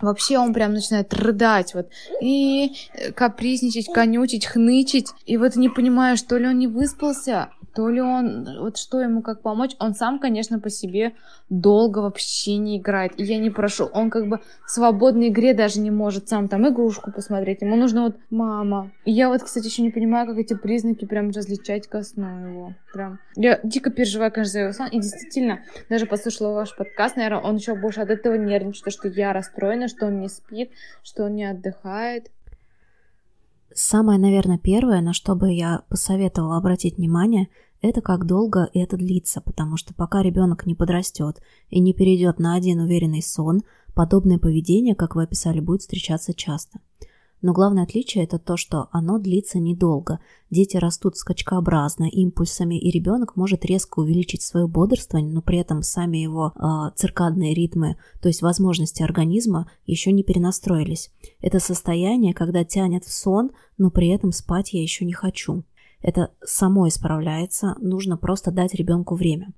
Вообще 0.00 0.36
он 0.38 0.52
прям 0.52 0.74
начинает 0.74 1.14
рыдать 1.14 1.72
вот 1.72 1.88
и 2.20 2.72
капризничать, 3.14 3.86
конючить, 3.86 4.44
хнычить. 4.44 5.08
И 5.24 5.38
вот 5.38 5.56
не 5.56 5.70
понимаю, 5.70 6.18
что 6.18 6.36
ли 6.36 6.46
он 6.46 6.58
не 6.58 6.66
выспался, 6.66 7.48
то 7.76 7.90
ли 7.90 8.00
он, 8.00 8.48
вот 8.58 8.78
что 8.78 9.02
ему 9.02 9.20
как 9.20 9.42
помочь, 9.42 9.76
он 9.78 9.94
сам, 9.94 10.18
конечно, 10.18 10.58
по 10.58 10.70
себе 10.70 11.12
долго 11.50 11.98
вообще 11.98 12.56
не 12.56 12.78
играет, 12.78 13.12
и 13.20 13.22
я 13.22 13.36
не 13.36 13.50
прошу, 13.50 13.84
он 13.84 14.08
как 14.08 14.28
бы 14.28 14.40
в 14.66 14.70
свободной 14.70 15.28
игре 15.28 15.52
даже 15.52 15.80
не 15.80 15.90
может 15.90 16.26
сам 16.26 16.48
там 16.48 16.66
игрушку 16.66 17.12
посмотреть, 17.12 17.60
ему 17.60 17.76
нужно 17.76 18.04
вот 18.04 18.16
мама. 18.30 18.92
И 19.04 19.12
я 19.12 19.28
вот, 19.28 19.42
кстати, 19.42 19.66
еще 19.66 19.82
не 19.82 19.90
понимаю, 19.90 20.26
как 20.26 20.38
эти 20.38 20.54
признаки 20.54 21.04
прям 21.04 21.28
различать 21.28 21.86
ко 21.86 22.02
сну 22.02 22.48
его, 22.48 22.74
прям. 22.94 23.18
Я 23.36 23.60
дико 23.62 23.90
переживаю, 23.90 24.32
конечно, 24.32 24.52
за 24.52 24.60
его 24.60 24.72
сон, 24.72 24.88
и 24.88 24.98
действительно, 24.98 25.60
даже 25.90 26.06
послушала 26.06 26.54
ваш 26.54 26.74
подкаст, 26.74 27.16
наверное, 27.16 27.42
он 27.42 27.56
еще 27.56 27.74
больше 27.74 28.00
от 28.00 28.08
этого 28.08 28.36
нервничает, 28.36 28.90
что 28.90 29.08
я 29.08 29.34
расстроена, 29.34 29.88
что 29.88 30.06
он 30.06 30.20
не 30.20 30.28
спит, 30.30 30.70
что 31.02 31.24
он 31.24 31.34
не 31.34 31.44
отдыхает. 31.44 32.30
Самое, 33.74 34.18
наверное, 34.18 34.56
первое, 34.56 35.02
на 35.02 35.12
что 35.12 35.34
бы 35.34 35.52
я 35.52 35.82
посоветовала 35.90 36.56
обратить 36.56 36.96
внимание– 36.96 37.48
это 37.86 38.00
как 38.00 38.26
долго 38.26 38.68
это 38.74 38.96
длится, 38.96 39.40
потому 39.40 39.76
что 39.76 39.94
пока 39.94 40.22
ребенок 40.22 40.66
не 40.66 40.74
подрастет 40.74 41.40
и 41.70 41.80
не 41.80 41.94
перейдет 41.94 42.38
на 42.38 42.54
один 42.54 42.80
уверенный 42.80 43.22
сон, 43.22 43.62
Подобное 43.96 44.38
поведение, 44.38 44.94
как 44.94 45.16
вы 45.16 45.22
описали, 45.22 45.58
будет 45.58 45.80
встречаться 45.80 46.34
часто. 46.34 46.80
Но 47.40 47.54
главное 47.54 47.84
отличие 47.84 48.24
это 48.24 48.38
то, 48.38 48.58
что 48.58 48.88
оно 48.92 49.18
длится 49.18 49.58
недолго. 49.58 50.20
Дети 50.50 50.76
растут 50.76 51.16
скачкообразно, 51.16 52.04
импульсами, 52.04 52.78
и 52.78 52.90
ребенок 52.90 53.36
может 53.36 53.64
резко 53.64 54.00
увеличить 54.00 54.42
свое 54.42 54.66
бодрствование, 54.66 55.32
но 55.32 55.40
при 55.40 55.56
этом 55.56 55.82
сами 55.82 56.18
его 56.18 56.52
э, 56.54 56.90
циркадные 56.94 57.54
ритмы, 57.54 57.96
то 58.20 58.28
есть 58.28 58.42
возможности 58.42 59.02
организма, 59.02 59.70
еще 59.86 60.12
не 60.12 60.22
перенастроились. 60.22 61.10
Это 61.40 61.58
состояние, 61.58 62.34
когда 62.34 62.64
тянет 62.64 63.04
в 63.04 63.12
сон, 63.12 63.52
но 63.78 63.90
при 63.90 64.08
этом 64.08 64.30
спать 64.30 64.74
я 64.74 64.82
еще 64.82 65.06
не 65.06 65.14
хочу. 65.14 65.64
Это 66.06 66.30
само 66.44 66.86
исправляется, 66.86 67.74
нужно 67.80 68.16
просто 68.16 68.52
дать 68.52 68.74
ребенку 68.74 69.16
время. 69.16 69.52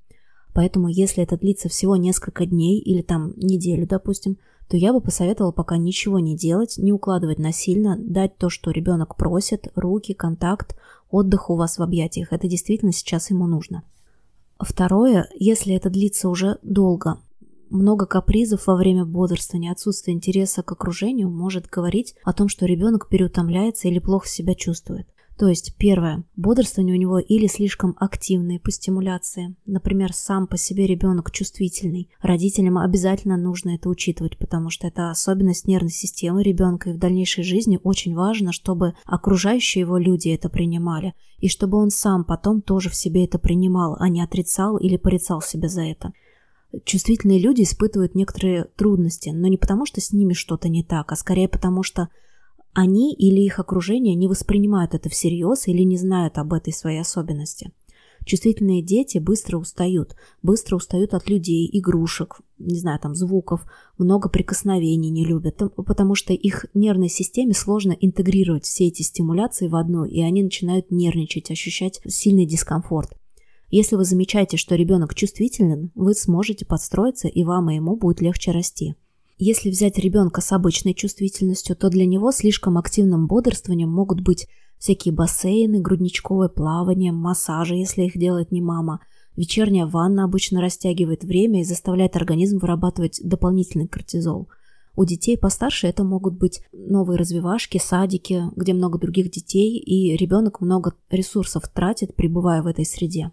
Поэтому, 0.54 0.88
если 0.88 1.22
это 1.22 1.36
длится 1.36 1.68
всего 1.68 1.94
несколько 1.94 2.46
дней 2.46 2.80
или 2.80 3.02
там 3.02 3.34
неделю, 3.36 3.86
допустим, 3.86 4.38
то 4.66 4.78
я 4.78 4.94
бы 4.94 5.02
посоветовала 5.02 5.52
пока 5.52 5.76
ничего 5.76 6.20
не 6.20 6.34
делать, 6.34 6.78
не 6.78 6.90
укладывать 6.90 7.38
насильно, 7.38 7.98
дать 8.00 8.38
то, 8.38 8.48
что 8.48 8.70
ребенок 8.70 9.16
просит, 9.16 9.70
руки, 9.74 10.14
контакт, 10.14 10.74
отдых 11.10 11.50
у 11.50 11.54
вас 11.56 11.76
в 11.76 11.82
объятиях. 11.82 12.32
Это 12.32 12.48
действительно 12.48 12.92
сейчас 12.92 13.28
ему 13.28 13.46
нужно. 13.46 13.82
Второе, 14.58 15.28
если 15.38 15.74
это 15.74 15.90
длится 15.90 16.30
уже 16.30 16.56
долго, 16.62 17.18
много 17.68 18.06
капризов 18.06 18.66
во 18.66 18.76
время 18.76 19.04
бодрствования, 19.04 19.70
отсутствие 19.70 20.14
интереса 20.16 20.62
к 20.62 20.72
окружению 20.72 21.28
может 21.28 21.66
говорить 21.66 22.14
о 22.24 22.32
том, 22.32 22.48
что 22.48 22.64
ребенок 22.64 23.10
переутомляется 23.10 23.88
или 23.88 23.98
плохо 23.98 24.26
себя 24.26 24.54
чувствует. 24.54 25.06
То 25.38 25.46
есть, 25.46 25.76
первое, 25.78 26.24
бодрствование 26.34 26.96
у 26.96 26.98
него 26.98 27.20
или 27.20 27.46
слишком 27.46 27.94
активное 28.00 28.58
по 28.58 28.72
стимуляции. 28.72 29.54
Например, 29.66 30.12
сам 30.12 30.48
по 30.48 30.56
себе 30.56 30.84
ребенок 30.84 31.30
чувствительный. 31.30 32.10
Родителям 32.20 32.76
обязательно 32.76 33.36
нужно 33.36 33.76
это 33.76 33.88
учитывать, 33.88 34.36
потому 34.36 34.68
что 34.70 34.88
это 34.88 35.10
особенность 35.10 35.68
нервной 35.68 35.92
системы 35.92 36.42
ребенка, 36.42 36.90
и 36.90 36.92
в 36.92 36.98
дальнейшей 36.98 37.44
жизни 37.44 37.78
очень 37.84 38.16
важно, 38.16 38.50
чтобы 38.50 38.94
окружающие 39.04 39.82
его 39.82 39.96
люди 39.96 40.28
это 40.30 40.48
принимали, 40.48 41.14
и 41.38 41.48
чтобы 41.48 41.78
он 41.78 41.90
сам 41.90 42.24
потом 42.24 42.60
тоже 42.60 42.90
в 42.90 42.96
себе 42.96 43.24
это 43.24 43.38
принимал, 43.38 43.96
а 44.00 44.08
не 44.08 44.22
отрицал 44.22 44.76
или 44.76 44.96
порицал 44.96 45.40
себя 45.40 45.68
за 45.68 45.82
это. 45.82 46.12
Чувствительные 46.84 47.38
люди 47.38 47.62
испытывают 47.62 48.16
некоторые 48.16 48.64
трудности, 48.76 49.28
но 49.28 49.46
не 49.46 49.56
потому, 49.56 49.86
что 49.86 50.00
с 50.00 50.12
ними 50.12 50.32
что-то 50.32 50.68
не 50.68 50.82
так, 50.82 51.12
а 51.12 51.16
скорее 51.16 51.48
потому, 51.48 51.84
что 51.84 52.08
они 52.72 53.14
или 53.14 53.40
их 53.40 53.58
окружение 53.58 54.14
не 54.14 54.28
воспринимают 54.28 54.94
это 54.94 55.08
всерьез 55.08 55.68
или 55.68 55.82
не 55.82 55.96
знают 55.96 56.38
об 56.38 56.52
этой 56.52 56.72
своей 56.72 57.00
особенности. 57.00 57.72
Чувствительные 58.24 58.82
дети 58.82 59.18
быстро 59.18 59.56
устают, 59.56 60.14
быстро 60.42 60.76
устают 60.76 61.14
от 61.14 61.30
людей, 61.30 61.68
игрушек, 61.72 62.40
не 62.58 62.78
знаю, 62.78 62.98
там 63.00 63.14
звуков, 63.14 63.64
много 63.96 64.28
прикосновений 64.28 65.08
не 65.08 65.24
любят, 65.24 65.62
потому 65.76 66.14
что 66.14 66.34
их 66.34 66.66
нервной 66.74 67.08
системе 67.08 67.54
сложно 67.54 67.96
интегрировать 67.98 68.64
все 68.64 68.88
эти 68.88 69.00
стимуляции 69.02 69.68
в 69.68 69.76
одну, 69.76 70.04
и 70.04 70.20
они 70.20 70.42
начинают 70.42 70.90
нервничать, 70.90 71.50
ощущать 71.50 72.02
сильный 72.06 72.44
дискомфорт. 72.44 73.16
Если 73.70 73.96
вы 73.96 74.04
замечаете, 74.04 74.56
что 74.56 74.74
ребенок 74.74 75.14
чувствителен, 75.14 75.90
вы 75.94 76.14
сможете 76.14 76.66
подстроиться, 76.66 77.28
и 77.28 77.44
вам 77.44 77.70
и 77.70 77.76
ему 77.76 77.96
будет 77.96 78.20
легче 78.20 78.50
расти. 78.50 78.94
Если 79.38 79.70
взять 79.70 79.98
ребенка 79.98 80.40
с 80.40 80.50
обычной 80.50 80.94
чувствительностью, 80.94 81.76
то 81.76 81.90
для 81.90 82.06
него 82.06 82.32
слишком 82.32 82.76
активным 82.76 83.28
бодрствованием 83.28 83.88
могут 83.88 84.20
быть 84.20 84.48
всякие 84.78 85.14
бассейны, 85.14 85.80
грудничковое 85.80 86.48
плавание, 86.48 87.12
массажи, 87.12 87.76
если 87.76 88.02
их 88.02 88.18
делает 88.18 88.50
не 88.50 88.60
мама. 88.60 89.00
Вечерняя 89.36 89.86
ванна 89.86 90.24
обычно 90.24 90.60
растягивает 90.60 91.22
время 91.22 91.60
и 91.60 91.64
заставляет 91.64 92.16
организм 92.16 92.58
вырабатывать 92.58 93.20
дополнительный 93.22 93.86
кортизол. 93.86 94.48
У 94.96 95.04
детей 95.04 95.38
постарше 95.38 95.86
это 95.86 96.02
могут 96.02 96.34
быть 96.34 96.60
новые 96.72 97.16
развивашки, 97.16 97.78
садики, 97.78 98.42
где 98.56 98.72
много 98.72 98.98
других 98.98 99.30
детей, 99.30 99.78
и 99.78 100.16
ребенок 100.16 100.60
много 100.60 100.94
ресурсов 101.10 101.68
тратит, 101.68 102.16
пребывая 102.16 102.62
в 102.62 102.66
этой 102.66 102.84
среде. 102.84 103.30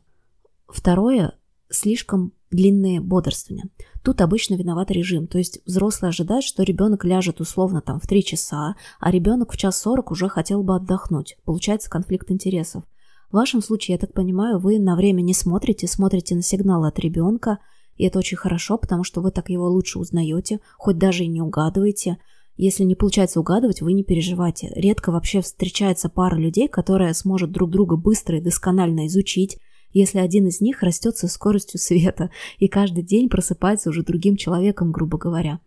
Второе– 0.67 1.33
слишком 1.71 2.33
длинные 2.51 3.01
бодрствования. 3.01 3.65
Тут 4.05 4.21
обычно 4.21 4.53
виноват 4.53 4.91
режим, 4.91 5.25
то 5.25 5.39
есть 5.39 5.61
взрослый 5.65 6.09
ожидает, 6.09 6.43
что 6.43 6.61
ребенок 6.61 7.03
ляжет 7.05 7.41
условно 7.41 7.81
там 7.81 7.99
в 7.99 8.05
3 8.05 8.23
часа, 8.23 8.75
а 8.99 9.09
ребенок 9.09 9.51
в 9.51 9.57
час 9.57 9.81
40 9.81 10.11
уже 10.11 10.29
хотел 10.29 10.61
бы 10.61 10.75
отдохнуть. 10.75 11.37
Получается 11.43 11.89
конфликт 11.89 12.29
интересов. 12.29 12.83
В 13.31 13.33
вашем 13.33 13.63
случае, 13.63 13.95
я 13.95 13.99
так 13.99 14.13
понимаю, 14.13 14.59
вы 14.59 14.77
на 14.77 14.95
время 14.95 15.23
не 15.23 15.33
смотрите, 15.33 15.87
смотрите 15.87 16.35
на 16.35 16.43
сигналы 16.43 16.87
от 16.87 16.99
ребенка, 16.99 17.57
и 17.95 18.05
это 18.05 18.19
очень 18.19 18.37
хорошо, 18.37 18.77
потому 18.77 19.03
что 19.03 19.21
вы 19.21 19.31
так 19.31 19.49
его 19.49 19.67
лучше 19.67 19.97
узнаете, 19.97 20.59
хоть 20.77 20.99
даже 20.99 21.23
и 21.23 21.27
не 21.27 21.41
угадываете. 21.41 22.19
Если 22.57 22.83
не 22.83 22.93
получается 22.93 23.39
угадывать, 23.39 23.81
вы 23.81 23.93
не 23.93 24.03
переживайте. 24.03 24.71
Редко 24.75 25.11
вообще 25.11 25.41
встречается 25.41 26.09
пара 26.09 26.35
людей, 26.35 26.67
которая 26.67 27.15
сможет 27.15 27.51
друг 27.51 27.71
друга 27.71 27.95
быстро 27.95 28.37
и 28.37 28.41
досконально 28.41 29.07
изучить, 29.07 29.57
если 29.95 30.19
один 30.19 30.47
из 30.47 30.61
них 30.61 30.83
растет 30.83 31.17
со 31.17 31.27
скоростью 31.27 31.79
света 31.79 32.29
и 32.59 32.67
каждый 32.67 33.03
день 33.03 33.29
просыпается 33.29 33.89
уже 33.89 34.03
другим 34.03 34.35
человеком, 34.35 34.91
грубо 34.91 35.17
говоря. 35.17 35.59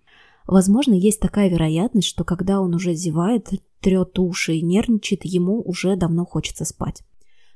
Возможно, 0.46 0.94
есть 0.94 1.20
такая 1.20 1.48
вероятность, 1.50 2.08
что 2.08 2.24
когда 2.24 2.60
он 2.60 2.74
уже 2.74 2.94
зевает, 2.94 3.48
трет 3.80 4.18
уши 4.18 4.54
и 4.54 4.62
нервничает, 4.62 5.24
ему 5.24 5.60
уже 5.60 5.96
давно 5.96 6.24
хочется 6.24 6.64
спать. 6.64 7.02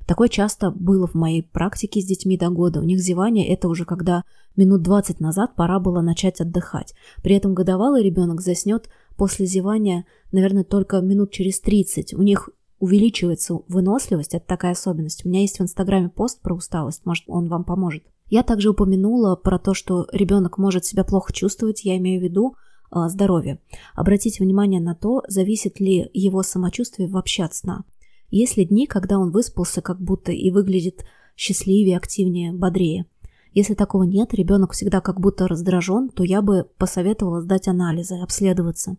Такое 0.07 0.29
часто 0.29 0.71
было 0.71 1.07
в 1.07 1.15
моей 1.15 1.43
практике 1.43 2.01
с 2.01 2.05
детьми 2.05 2.37
до 2.37 2.51
года. 2.51 2.81
У 2.81 2.85
них 2.85 3.01
зевание– 3.01 3.47
это 3.49 3.69
уже 3.69 3.85
когда 3.85 4.25
минут 4.57 4.83
20 4.83 5.21
назад 5.21 5.55
пора 5.55 5.79
было 5.79 6.01
начать 6.01 6.41
отдыхать. 6.41 6.95
При 7.23 7.35
этом 7.37 7.55
годовалый 7.55 8.03
ребенок 8.03 8.41
заснет 8.41 8.89
после 9.17 9.47
зевания, 9.47 10.05
наверное, 10.33 10.65
только 10.65 11.01
минут 11.01 11.31
через 11.31 11.61
30. 11.61 12.15
У 12.15 12.23
них 12.23 12.51
увеличивается 12.83 13.61
выносливость, 13.69 14.35
это 14.35 14.45
такая 14.45 14.73
особенность. 14.73 15.25
У 15.25 15.29
меня 15.29 15.43
есть 15.43 15.61
в 15.61 15.63
Инстаграме 15.63 16.09
пост 16.09 16.43
про 16.43 16.53
усталость, 16.53 17.07
может, 17.07 17.23
он 17.29 17.47
вам 17.47 17.63
поможет. 17.63 18.03
Я 18.29 18.43
также 18.43 18.71
упомянула 18.71 19.37
про 19.37 19.61
то, 19.61 19.73
что 19.73 20.09
ребенок 20.13 20.59
может 20.59 20.85
себя 20.85 21.05
плохо 21.05 21.33
чувствовать, 21.33 21.85
я 21.85 21.97
имею 21.99 22.21
в 22.21 22.25
виду 22.25 22.57
э, 22.91 23.07
здоровье. 23.07 23.61
Обратите 23.95 24.43
внимание 24.43 24.81
на 24.81 24.97
то, 24.97 25.23
зависит 25.29 25.79
ли 25.79 26.11
его 26.13 26.43
самочувствие 26.43 27.07
вообще 27.07 27.45
от 27.45 27.55
сна. 27.55 27.85
Есть 28.31 28.57
ли 28.57 28.65
дни, 28.65 28.89
когда 28.89 29.17
он 29.21 29.31
выспался 29.31 29.81
как 29.81 30.01
будто 30.01 30.33
и 30.33 30.51
выглядит 30.51 31.05
счастливее, 31.37 31.97
активнее, 31.97 32.53
бодрее. 32.53 33.07
Если 33.53 33.75
такого 33.75 34.03
нет, 34.03 34.35
ребенок 34.35 34.73
всегда 34.73 35.01
как 35.01 35.21
будто 35.21 35.47
раздражен, 35.47 36.09
то 36.09 36.25
я 36.25 36.43
бы 36.43 36.67
посоветовала 36.79 37.43
сдать 37.43 37.69
анализы, 37.69 38.17
обследоваться. 38.17 38.97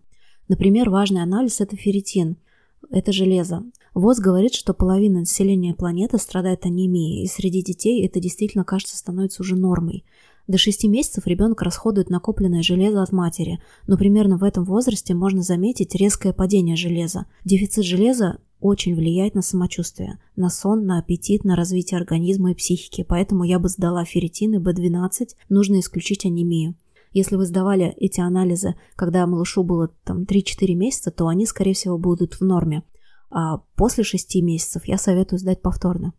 Например, 0.47 0.89
важный 0.89 1.21
анализ– 1.21 1.59
это 1.59 1.75
ферритин– 1.75 2.37
это 2.89 3.11
железо. 3.11 3.63
ВОЗ 3.93 4.19
говорит, 4.19 4.53
что 4.53 4.73
половина 4.73 5.19
населения 5.19 5.73
планеты 5.73 6.17
страдает 6.17 6.65
анемией, 6.65 7.23
и 7.23 7.27
среди 7.27 7.61
детей 7.61 8.05
это 8.05 8.19
действительно, 8.19 8.63
кажется, 8.63 8.97
становится 8.97 9.41
уже 9.41 9.55
нормой. 9.55 10.03
До 10.47 10.57
6 10.57 10.85
месяцев 10.85 11.25
ребенок 11.25 11.61
расходует 11.61 12.09
накопленное 12.09 12.63
железо 12.63 13.01
от 13.01 13.11
матери, 13.13 13.59
но 13.87 13.97
примерно 13.97 14.37
в 14.37 14.43
этом 14.43 14.65
возрасте 14.65 15.13
можно 15.13 15.41
заметить 15.41 15.95
резкое 15.95 16.33
падение 16.33 16.75
железа. 16.75 17.27
Дефицит 17.45 17.85
железа 17.85 18.39
очень 18.59 18.95
влияет 18.95 19.35
на 19.35 19.41
самочувствие, 19.41 20.19
на 20.35 20.49
сон, 20.49 20.85
на 20.85 20.99
аппетит, 20.99 21.43
на 21.43 21.55
развитие 21.55 21.97
организма 21.97 22.51
и 22.51 22.55
психики, 22.55 23.05
поэтому 23.07 23.43
я 23.43 23.59
бы 23.59 23.69
сдала 23.69 24.03
ферритин 24.03 24.55
и 24.55 24.57
B12, 24.57 25.29
нужно 25.49 25.79
исключить 25.79 26.25
анемию. 26.25 26.75
Если 27.13 27.35
вы 27.35 27.45
сдавали 27.45 27.93
эти 27.97 28.19
анализы, 28.19 28.75
когда 28.95 29.25
малышу 29.27 29.63
было 29.63 29.89
там 30.03 30.23
3-4 30.23 30.73
месяца, 30.73 31.11
то 31.11 31.27
они, 31.27 31.45
скорее 31.45 31.73
всего, 31.73 31.97
будут 31.97 32.33
в 32.33 32.41
норме. 32.41 32.83
А 33.29 33.59
после 33.75 34.03
6 34.03 34.35
месяцев 34.41 34.85
я 34.85 34.97
советую 34.97 35.39
сдать 35.39 35.61
повторно. 35.61 36.13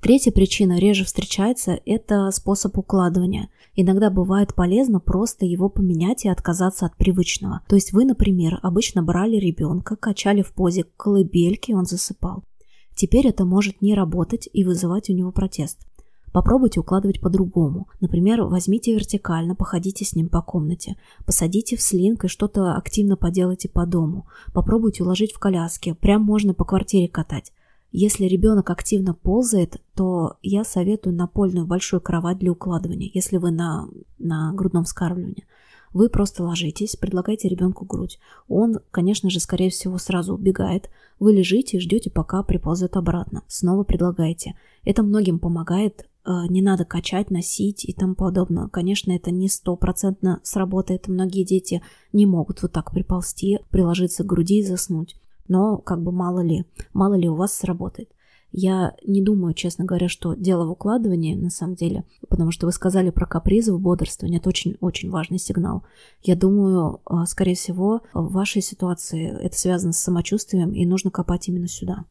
Третья 0.00 0.32
причина 0.32 0.78
реже 0.78 1.06
встречается– 1.06 1.80
это 1.86 2.30
способ 2.30 2.76
укладывания. 2.76 3.48
Иногда 3.74 4.10
бывает 4.10 4.54
полезно 4.54 5.00
просто 5.00 5.46
его 5.46 5.70
поменять 5.70 6.26
и 6.26 6.28
отказаться 6.28 6.84
от 6.84 6.94
привычного. 6.96 7.62
То 7.66 7.74
есть 7.74 7.94
вы, 7.94 8.04
например, 8.04 8.58
обычно 8.62 9.02
брали 9.02 9.36
ребенка, 9.36 9.96
качали 9.96 10.42
в 10.42 10.52
позе 10.52 10.84
колыбельки, 10.98 11.72
он 11.72 11.86
засыпал. 11.86 12.44
Теперь 12.94 13.28
это 13.28 13.46
может 13.46 13.80
не 13.80 13.94
работать 13.94 14.46
и 14.52 14.62
вызывать 14.62 15.08
у 15.08 15.14
него 15.14 15.32
протест. 15.32 15.86
Попробуйте 16.34 16.80
укладывать 16.80 17.20
по-другому. 17.20 17.86
Например, 18.00 18.42
возьмите 18.42 18.92
вертикально, 18.92 19.54
походите 19.54 20.04
с 20.04 20.16
ним 20.16 20.28
по 20.28 20.42
комнате. 20.42 20.96
Посадите 21.24 21.76
в 21.76 21.80
слинг 21.80 22.24
и 22.24 22.28
что-то 22.28 22.74
активно 22.74 23.16
поделайте 23.16 23.68
по 23.68 23.86
дому. 23.86 24.26
Попробуйте 24.52 25.04
уложить 25.04 25.32
в 25.32 25.38
коляске. 25.38 25.94
Прям 25.94 26.22
можно 26.22 26.52
по 26.52 26.64
квартире 26.64 27.06
катать. 27.06 27.52
Если 27.92 28.24
ребенок 28.24 28.70
активно 28.70 29.14
ползает, 29.14 29.80
то 29.94 30.36
я 30.42 30.64
советую 30.64 31.14
напольную 31.14 31.66
большую 31.66 32.00
кровать 32.00 32.40
для 32.40 32.50
укладывания, 32.50 33.12
если 33.14 33.36
вы 33.36 33.52
на, 33.52 33.86
на 34.18 34.52
грудном 34.54 34.82
вскармливании. 34.82 35.46
Вы 35.92 36.08
просто 36.08 36.42
ложитесь, 36.42 36.96
предлагаете 36.96 37.48
ребенку 37.48 37.84
грудь. 37.84 38.18
Он, 38.48 38.80
конечно 38.90 39.30
же, 39.30 39.38
скорее 39.38 39.70
всего, 39.70 39.98
сразу 39.98 40.34
убегает. 40.34 40.90
Вы 41.20 41.32
лежите 41.32 41.76
и 41.76 41.80
ждете, 41.80 42.10
пока 42.10 42.42
приползет 42.42 42.96
обратно. 42.96 43.44
Снова 43.46 43.84
предлагаете. 43.84 44.56
Это 44.84 45.04
многим 45.04 45.38
помогает 45.38 46.08
не 46.26 46.62
надо 46.62 46.84
качать, 46.84 47.30
носить 47.30 47.84
и 47.84 47.92
тому 47.92 48.14
подобное. 48.14 48.68
Конечно, 48.68 49.12
это 49.12 49.30
не 49.30 49.48
стопроцентно 49.48 50.40
сработает. 50.42 51.08
Многие 51.08 51.44
дети 51.44 51.82
не 52.12 52.26
могут 52.26 52.62
вот 52.62 52.72
так 52.72 52.92
приползти, 52.92 53.60
приложиться 53.70 54.24
к 54.24 54.26
груди 54.26 54.60
и 54.60 54.64
заснуть. 54.64 55.16
Но 55.48 55.78
как 55.78 56.02
бы 56.02 56.12
мало 56.12 56.40
ли, 56.40 56.64
мало 56.92 57.14
ли 57.14 57.28
у 57.28 57.34
вас 57.34 57.52
сработает. 57.52 58.10
Я 58.56 58.94
не 59.04 59.20
думаю, 59.20 59.52
честно 59.52 59.84
говоря, 59.84 60.08
что 60.08 60.34
дело 60.34 60.64
в 60.64 60.70
укладывании, 60.70 61.34
на 61.34 61.50
самом 61.50 61.74
деле, 61.74 62.04
потому 62.28 62.52
что 62.52 62.66
вы 62.66 62.72
сказали 62.72 63.10
про 63.10 63.26
капризы 63.26 63.74
в 63.74 63.80
бодрствовании, 63.80 64.38
это 64.38 64.48
очень-очень 64.48 65.10
важный 65.10 65.40
сигнал. 65.40 65.82
Я 66.22 66.36
думаю, 66.36 67.00
а, 67.04 67.26
скорее 67.26 67.56
всего, 67.56 68.02
в 68.12 68.32
вашей 68.32 68.62
ситуации 68.62 69.28
это 69.28 69.58
связано 69.58 69.92
с 69.92 69.98
самочувствием, 69.98 70.70
и 70.70 70.86
нужно 70.86 71.10
копать 71.10 71.48
именно 71.48 71.66
сюда. 71.66 72.04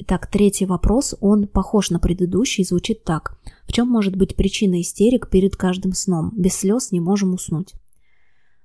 Итак, 0.00 0.28
третий 0.30 0.64
вопрос, 0.64 1.16
он 1.20 1.48
похож 1.48 1.90
на 1.90 1.98
предыдущий 1.98 2.64
звучит 2.64 3.02
так. 3.02 3.36
В 3.66 3.72
чем 3.72 3.88
может 3.88 4.16
быть 4.16 4.36
причина 4.36 4.80
истерик 4.80 5.28
перед 5.28 5.56
каждым 5.56 5.92
сном? 5.92 6.32
Без 6.36 6.54
слез 6.54 6.92
не 6.92 7.00
можем 7.00 7.34
уснуть. 7.34 7.74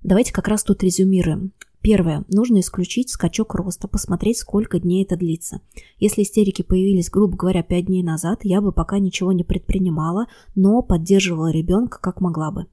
Давайте 0.01 0.31
как 0.31 0.47
раз 0.47 0.63
тут 0.63 0.83
резюмируем. 0.83 1.51
Первое. 1.81 2.23
Нужно 2.29 2.59
исключить 2.59 3.09
скачок 3.09 3.55
роста, 3.55 3.87
посмотреть, 3.87 4.37
сколько 4.37 4.79
дней 4.79 5.03
это 5.03 5.17
длится. 5.17 5.59
Если 5.97 6.21
истерики 6.21 6.61
появились, 6.61 7.09
грубо 7.09 7.35
говоря, 7.35 7.63
5 7.63 7.87
дней 7.87 8.03
назад, 8.03 8.41
я 8.43 8.61
бы 8.61 8.71
пока 8.71 8.99
ничего 8.99 9.33
не 9.33 9.43
предпринимала, 9.43 10.27
но 10.55 10.81
поддерживала 10.81 11.51
ребенка 11.51 11.99
как 11.99 12.21
могла 12.21 12.51
бы. 12.51 12.67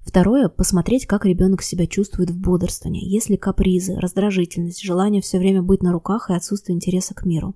Второе– 0.00 0.48
посмотреть, 0.50 1.06
как 1.06 1.24
ребенок 1.24 1.62
себя 1.62 1.86
чувствует 1.86 2.30
в 2.30 2.38
бодрствовании, 2.38 3.08
если 3.08 3.36
капризы, 3.36 3.94
раздражительность, 3.94 4.82
желание 4.82 5.22
все 5.22 5.38
время 5.38 5.62
быть 5.62 5.82
на 5.82 5.92
руках 5.92 6.28
и 6.28 6.34
отсутствие 6.34 6.74
интереса 6.74 7.14
к 7.14 7.24
миру. 7.24 7.54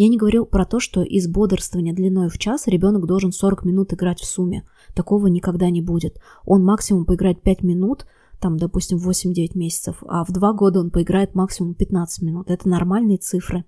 Я 0.00 0.08
не 0.08 0.16
говорю 0.16 0.46
про 0.46 0.64
то, 0.64 0.80
что 0.80 1.02
из 1.02 1.28
бодрствования 1.28 1.92
длиной 1.92 2.30
в 2.30 2.38
час 2.38 2.66
ребенок 2.66 3.04
должен 3.04 3.32
40 3.32 3.66
минут 3.66 3.92
играть 3.92 4.20
в 4.20 4.24
сумме. 4.24 4.64
Такого 4.94 5.26
никогда 5.26 5.68
не 5.68 5.82
будет. 5.82 6.18
Он 6.46 6.64
максимум 6.64 7.04
поиграет 7.04 7.42
5 7.42 7.62
минут– 7.62 8.06
там, 8.40 8.56
допустим, 8.56 8.96
8-9 8.96 9.50
месяцев, 9.54 10.02
а 10.06 10.24
в 10.24 10.32
2 10.32 10.52
года 10.54 10.80
он 10.80 10.90
поиграет 10.90 11.34
максимум 11.34 11.74
15 11.74 12.22
минут. 12.22 12.50
Это 12.50 12.68
нормальные 12.68 13.18
цифры. 13.18 13.64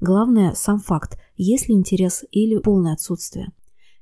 Главное 0.00 0.54
сам 0.54 0.80
факт, 0.80 1.18
есть 1.36 1.68
ли 1.68 1.74
интерес 1.74 2.24
или 2.30 2.58
полное 2.58 2.94
отсутствие. 2.94 3.52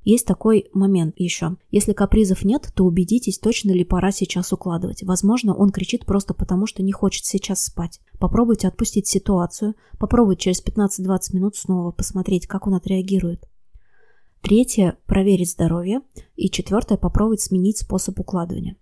Есть 0.07 0.25
такой 0.25 0.69
момент 0.73 1.17
еще. 1.19 1.57
Если 1.73 1.93
капризов 1.93 2.45
нет, 2.45 2.71
то 2.77 2.85
убедитесь, 2.85 3.41
точно 3.41 3.73
ли 3.73 3.83
пора 3.83 4.13
сейчас 4.13 4.53
укладывать. 4.53 5.03
Возможно, 5.03 5.53
он 5.53 5.71
кричит 5.71 6.07
просто 6.07 6.33
потому, 6.33 6.67
что 6.67 6.85
не 6.85 6.93
хочет 6.93 7.25
сейчас 7.25 7.65
спать. 7.65 8.01
Попробуйте 8.21 8.69
отпустить 8.69 9.09
ситуацию, 9.09 9.75
попробуйте 9.99 10.43
через 10.43 10.65
15-20 10.65 11.35
минут 11.35 11.57
снова 11.57 11.91
посмотреть, 11.91 12.47
как 12.47 12.69
он 12.69 12.75
отреагирует. 12.75 13.49
Третье– 14.43 14.97
проверить 15.07 15.51
здоровье. 15.51 16.03
И 16.37 16.51
четвертое– 16.51 16.99
попробовать 16.99 17.41
сменить 17.41 17.79
способ 17.79 18.21
укладывания. 18.21 18.77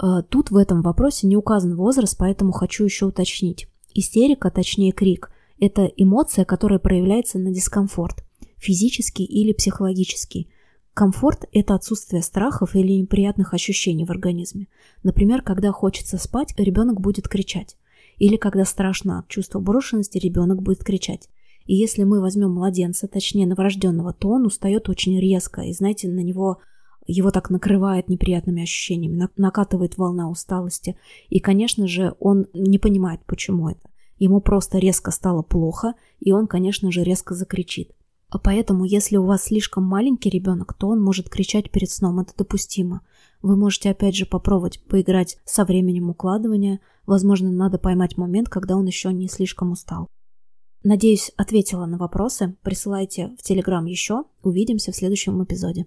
Э, 0.00 0.22
тут 0.28 0.52
в 0.52 0.56
этом 0.56 0.82
вопросе 0.82 1.26
не 1.26 1.36
указан 1.36 1.74
возраст, 1.74 2.16
поэтому 2.16 2.52
хочу 2.52 2.84
еще 2.84 3.06
уточнить. 3.06 3.66
Истерика, 3.94 4.52
точнее 4.52 4.92
крик, 4.92 5.32
это 5.58 5.86
эмоция, 5.86 6.44
которая 6.44 6.78
проявляется 6.78 7.40
на 7.40 7.50
дискомфорт, 7.50 8.22
физический 8.60 9.24
или 9.24 9.52
психологический. 9.52 10.48
Комфорт– 10.94 11.48
это 11.52 11.74
отсутствие 11.74 12.22
страхов 12.22 12.76
или 12.76 12.92
неприятных 12.92 13.54
ощущений 13.54 14.04
в 14.04 14.10
организме. 14.10 14.68
Например, 15.02 15.40
когда 15.42 15.72
хочется 15.72 16.18
спать, 16.18 16.52
ребенок 16.56 17.00
будет 17.00 17.28
кричать. 17.28 17.76
Или 18.18 18.36
когда 18.36 18.64
страшно 18.64 19.20
от 19.20 19.28
чувства 19.28 19.60
брошенности, 19.60 20.18
ребенок 20.18 20.62
будет 20.62 20.84
кричать. 20.84 21.28
И 21.64 21.74
если 21.74 22.04
мы 22.04 22.20
возьмем 22.20 22.50
младенца, 22.50 23.08
точнее 23.08 23.46
новорожденного, 23.46 24.12
то 24.12 24.28
он 24.28 24.46
устает 24.46 24.88
очень 24.88 25.18
резко, 25.18 25.62
и 25.62 25.72
знаете, 25.72 26.08
на 26.08 26.20
него 26.20 26.58
его 27.06 27.30
так 27.30 27.50
накрывает 27.50 28.08
неприятными 28.08 28.62
ощущениями, 28.62 29.28
накатывает 29.36 29.96
волна 29.96 30.28
усталости. 30.28 30.96
И, 31.28 31.40
конечно 31.40 31.86
же, 31.86 32.14
он 32.20 32.46
не 32.52 32.78
понимает, 32.78 33.20
почему 33.26 33.70
это. 33.70 33.90
Ему 34.18 34.40
просто 34.40 34.78
резко 34.78 35.10
стало 35.10 35.42
плохо, 35.42 35.94
и 36.18 36.32
он, 36.32 36.46
конечно 36.46 36.92
же, 36.92 37.02
резко 37.02 37.34
закричит. 37.34 37.92
А 38.30 38.38
поэтому, 38.38 38.84
если 38.84 39.16
у 39.16 39.26
вас 39.26 39.44
слишком 39.44 39.84
маленький 39.84 40.30
ребенок, 40.30 40.74
то 40.74 40.88
он 40.88 41.02
может 41.02 41.28
кричать 41.28 41.70
перед 41.70 41.90
сном, 41.90 42.20
это 42.20 42.32
допустимо. 42.36 43.00
Вы 43.42 43.56
можете 43.56 43.90
опять 43.90 44.14
же 44.14 44.24
попробовать 44.24 44.82
поиграть 44.84 45.38
со 45.44 45.64
временем 45.64 46.10
укладывания. 46.10 46.80
Возможно, 47.06 47.50
надо 47.50 47.78
поймать 47.78 48.16
момент, 48.16 48.48
когда 48.48 48.76
он 48.76 48.86
еще 48.86 49.12
не 49.12 49.28
слишком 49.28 49.72
устал. 49.72 50.06
Надеюсь, 50.84 51.32
ответила 51.36 51.86
на 51.86 51.98
вопросы. 51.98 52.56
Присылайте 52.62 53.34
в 53.38 53.42
Телеграм 53.42 53.84
еще. 53.84 54.24
Увидимся 54.42 54.92
в 54.92 54.96
следующем 54.96 55.42
эпизоде. 55.42 55.86